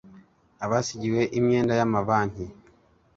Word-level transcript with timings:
abasigiwe 0.65 1.21
imyenda 1.39 1.73
y 1.79 1.83
amabanki 1.87 2.45